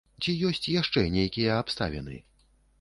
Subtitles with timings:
[0.23, 2.21] Ці ёсць яшчэ нейкія абставіны?